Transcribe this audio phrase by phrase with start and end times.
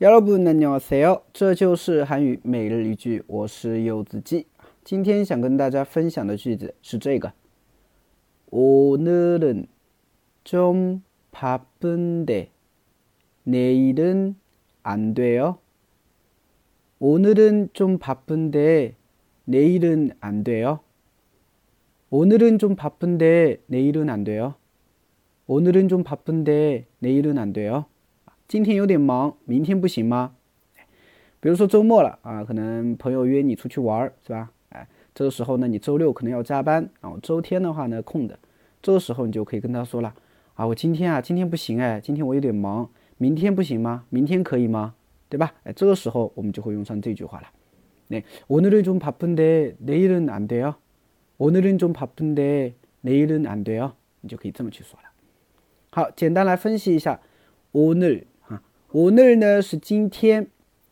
[0.00, 1.22] 여러분 안녕하세요.
[1.32, 4.46] 这就是韩语每日一句我是柚子鸡
[4.84, 7.32] 今天想跟大家分享的句子是这个
[8.50, 9.66] 오늘은
[10.44, 12.50] 좀 바쁜데
[13.44, 14.36] 내일은
[14.82, 15.58] 안 돼요.
[16.98, 18.96] 오늘은 좀 바쁜데
[19.44, 20.80] 내일은 안 돼요.
[22.10, 24.54] 오늘은 좀 바쁜데 내일은 안 돼요.
[25.46, 27.86] 오늘은 좀 바쁜데 내일은 안 돼요.
[28.50, 30.34] 今天有点忙，明天不行吗？
[31.40, 34.50] 比如说周末了啊，可能朋友约你出去玩，是吧？
[34.70, 38.38] 哎，这个时候呢，你周六可能要加班，然后周天的话呢空的，
[38.82, 40.14] 这个时候你就可以跟他说了
[40.54, 44.04] 啊，我今天啊，今天不行哎，今天我有点忙，明天不行吗？
[44.10, 44.94] 明天可以吗？
[45.28, 45.52] 对吧？
[45.64, 47.48] 哎，这个时候我们就会用上这句话了。
[48.08, 50.76] 那오늘은좀바쁜데내일은안돼 요。
[51.38, 53.94] 오늘은좀바쁜데내일은안돼 요。
[54.20, 55.06] 你就可以这么去说了。
[55.90, 57.20] 好，简单来分析一下
[57.72, 58.24] 오늘
[58.92, 60.48] 오늘呢是今天，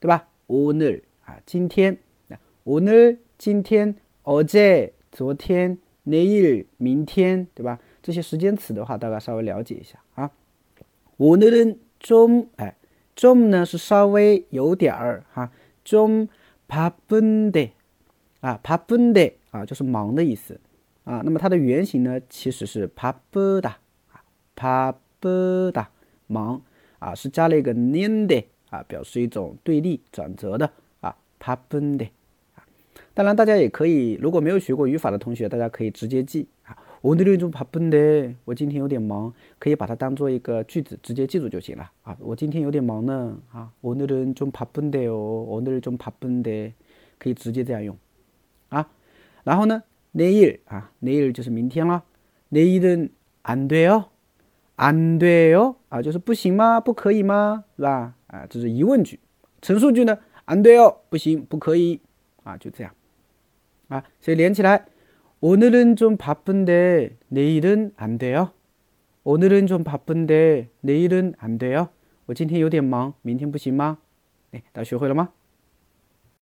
[0.00, 0.28] 对吧？
[0.46, 1.98] 오늘啊，今天。
[2.64, 7.78] 오늘今天，어제昨天，내일明天，对吧？
[8.02, 10.30] 这些时间词的话，大家稍微了解一下啊。
[11.16, 12.76] 오늘은 좀， 哎，
[13.16, 15.50] 좀呢是稍微有点儿哈，
[15.82, 17.70] 좀바쁜 데，
[18.40, 20.60] 啊，바쁜데啊，就是忙的意思
[21.04, 21.22] 啊。
[21.24, 23.76] 那么它的原型呢，其实是바쁘 다，
[24.12, 24.22] 啊，
[24.54, 25.86] 바쁘 다，
[26.26, 26.60] 忙。
[27.02, 32.08] 啊，是加了一个 n de 啊，表示一种对立转折的啊 p a p e n de
[32.54, 32.66] 啊。
[33.14, 36.76] 当然，大家也可以，如果没有学过语法的同学，大家可以直接记啊。
[37.00, 42.16] 我那种 p a p e n de，我今天有点忙，可以把它当做一个句子直接记住就行了啊。
[42.20, 46.72] 我今天有点忙呢啊，我那种좀 p a p e n de 哦，我那种 p a p e n de，
[47.18, 47.96] 可以直接这样用
[48.70, 48.90] 啊。
[49.44, 49.82] 然后呢，
[50.12, 52.02] 내일啊，내일就是明天了，
[52.50, 54.04] 내일은안돼 요。
[54.76, 56.80] 安对哟啊，就是不行吗？
[56.80, 57.64] 不可以吗？
[57.76, 58.14] 是吧？
[58.28, 59.18] 啊，这是疑问句。
[59.60, 60.18] 陈述句呢？
[60.44, 62.00] 安对哟，不行，不可以
[62.44, 62.94] 啊，就这样
[63.88, 64.04] 啊。
[64.20, 64.86] 所以连起来，
[65.40, 68.50] 오늘은좀바쁜데내일은안돼 요。
[69.24, 71.88] 오늘은좀바쁜데내일은안돼 요。
[72.26, 73.98] 我今天有点忙，明天不行吗？
[74.52, 75.30] 哎，大家学会了吗？